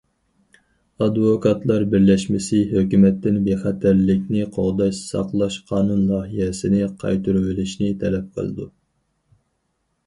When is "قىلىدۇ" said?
8.41-8.69